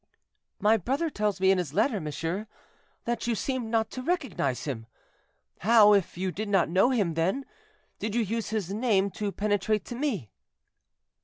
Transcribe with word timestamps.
"My 0.59 0.77
brother 0.77 1.11
tells 1.11 1.39
me 1.39 1.51
in 1.51 1.59
his 1.59 1.75
letter, 1.75 1.99
monsieur, 1.99 2.47
that 3.05 3.27
you 3.27 3.35
seemed 3.35 3.69
not 3.69 3.91
to 3.91 4.01
recognize 4.01 4.63
him. 4.63 4.87
How, 5.59 5.93
if, 5.93 6.17
you 6.17 6.31
did 6.31 6.49
not 6.49 6.69
know 6.69 6.89
him, 6.89 7.13
then, 7.13 7.45
did 7.99 8.15
you 8.15 8.23
use 8.23 8.49
his 8.49 8.73
name 8.73 9.11
to 9.11 9.31
penetrate 9.31 9.85
to 9.85 9.95
me?" 9.95 10.31